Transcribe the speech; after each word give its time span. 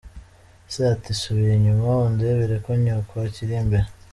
Se, 0.71 0.81
ati 0.93 1.11
“Subira 1.21 1.53
inyuma 1.55 1.87
undebere 2.07 2.55
ko 2.65 2.69
nyoko 2.83 3.13
akiri 3.27 3.53
imbere”. 3.63 3.87